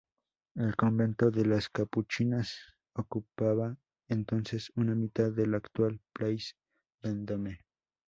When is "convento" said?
0.75-1.29